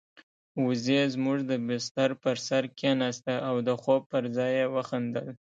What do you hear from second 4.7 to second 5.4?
وخندل.